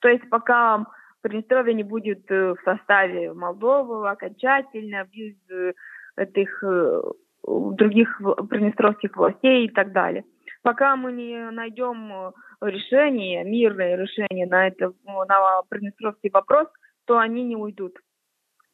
То 0.00 0.08
есть 0.08 0.28
пока 0.30 0.86
Приднестровье 1.25 1.73
не 1.73 1.83
будет 1.83 2.31
э, 2.31 2.53
в 2.53 2.57
составе 2.65 3.33
Молдовы 3.33 4.09
окончательно, 4.09 5.05
без 5.13 5.35
э, 5.51 5.73
этих 6.15 6.63
э, 6.63 7.01
других 7.47 8.21
приднестровских 8.49 9.15
властей 9.15 9.65
и 9.65 9.69
так 9.69 9.91
далее. 9.91 10.23
Пока 10.63 10.95
мы 10.95 11.11
не 11.11 11.51
найдем 11.51 12.33
решение, 12.61 13.43
мирное 13.43 13.95
решение 13.95 14.45
на, 14.45 14.67
это, 14.67 14.93
на 15.05 15.61
приднестровский 15.69 16.29
вопрос, 16.31 16.67
то 17.05 17.17
они 17.17 17.43
не 17.43 17.55
уйдут. 17.55 17.93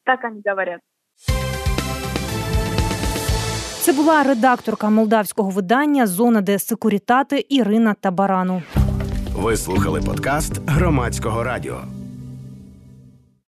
Так 0.04 0.24
они 0.24 0.42
говорят. 0.46 0.82
Це 3.88 3.94
була 3.94 4.24
редакторка 4.24 4.90
молдавського 4.90 5.50
видання 5.50 6.08
Зона 6.08 6.42
де 6.42 6.60
секурітати 6.60 7.46
Ірина 7.50 7.94
Табарану. 7.94 8.62
Ви 9.36 9.58
слухали 9.58 10.02
подкаст 10.02 10.70
громадського 10.70 11.44
радіо. 11.44 11.78